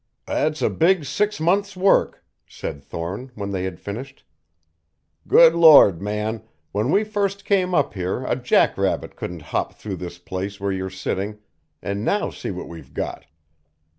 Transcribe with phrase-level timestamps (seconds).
[0.25, 4.23] "That's a big six months' work," said Thorne when they had finished.
[5.27, 9.97] "Good Lord, man, when we first came up here a jack rabbit couldn't hop through
[9.97, 11.37] this place where you're sitting,
[11.83, 13.27] and now see what we've got!